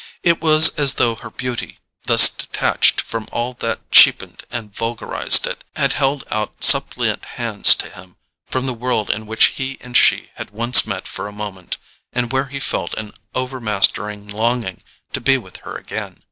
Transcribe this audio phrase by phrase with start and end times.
[0.23, 5.63] It was as though her beauty, thus detached from all that cheapened and vulgarized it,
[5.75, 8.15] had held out suppliant hands to him
[8.47, 11.77] from the world in which he and she had once met for a moment,
[12.13, 14.81] and where he felt an overmastering longing
[15.13, 16.19] to be with her again.